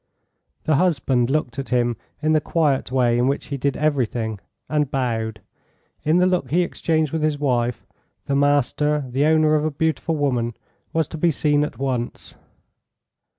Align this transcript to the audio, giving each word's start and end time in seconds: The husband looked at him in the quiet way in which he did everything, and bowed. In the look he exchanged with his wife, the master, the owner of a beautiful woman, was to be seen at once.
The 0.63 0.77
husband 0.77 1.29
looked 1.29 1.59
at 1.59 1.69
him 1.69 1.95
in 2.23 2.33
the 2.33 2.41
quiet 2.41 2.91
way 2.91 3.19
in 3.19 3.27
which 3.27 3.49
he 3.49 3.57
did 3.57 3.77
everything, 3.77 4.39
and 4.67 4.89
bowed. 4.89 5.41
In 6.01 6.17
the 6.17 6.25
look 6.25 6.49
he 6.49 6.63
exchanged 6.63 7.11
with 7.11 7.21
his 7.21 7.37
wife, 7.37 7.85
the 8.25 8.35
master, 8.35 9.05
the 9.07 9.25
owner 9.25 9.53
of 9.53 9.63
a 9.63 9.69
beautiful 9.69 10.15
woman, 10.15 10.57
was 10.91 11.07
to 11.09 11.19
be 11.19 11.29
seen 11.29 11.63
at 11.63 11.77
once. 11.77 12.33